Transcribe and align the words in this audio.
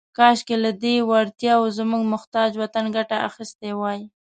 «کاشکې، 0.17 0.55
لهٔ 0.63 0.71
دې 0.83 0.95
وړتیاوو 1.09 1.75
زموږ 1.77 2.01
محتاج 2.13 2.51
وطن 2.61 2.85
ګټه 2.97 3.17
اخیستې 3.29 3.69
وای.» 3.79 4.01